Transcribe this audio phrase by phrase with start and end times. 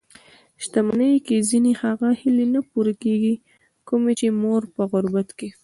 [0.63, 3.35] شتمني کې ځينې هغه هیلې نه پوره کېږي؛
[3.87, 5.49] کومې چې مو په غربت کې